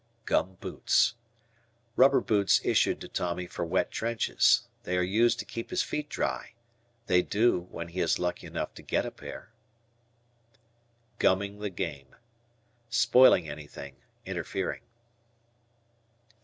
Gum 0.25 0.55
Boots. 0.59 1.13
Rubber 1.95 2.21
boots 2.21 2.59
issued 2.65 2.99
to 3.01 3.07
Tommy 3.07 3.45
for 3.45 3.63
wet 3.63 3.91
trenches. 3.91 4.67
They 4.81 4.97
are 4.97 5.03
used 5.03 5.37
to 5.37 5.45
keep 5.45 5.69
his 5.69 5.83
feet 5.83 6.09
dry; 6.09 6.53
they 7.05 7.21
do, 7.21 7.59
when 7.69 7.89
he 7.89 7.99
is 7.99 8.17
lucky 8.17 8.47
enough 8.47 8.73
to 8.73 8.81
get 8.81 9.05
a 9.05 9.11
pair. 9.11 9.51
"Gumming 11.19 11.59
the 11.59 11.69
game." 11.69 12.15
Spoiling 12.89 13.47
anything, 13.47 13.97
interfering. 14.25 14.81